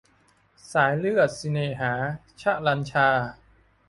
[0.71, 1.93] สายเลือดสิเน่หา-
[2.41, 3.07] ฌรัณฌา